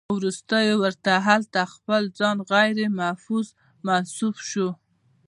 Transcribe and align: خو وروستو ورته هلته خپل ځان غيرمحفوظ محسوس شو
خو 0.05 0.13
وروستو 0.19 0.61
ورته 0.83 1.11
هلته 1.27 1.61
خپل 1.73 2.01
ځان 2.19 2.37
غيرمحفوظ 2.51 3.47
محسوس 3.87 4.37
شو 4.51 4.67